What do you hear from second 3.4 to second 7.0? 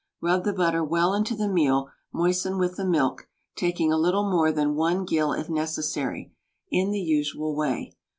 (taking a little more than 1 gill if necessary), in the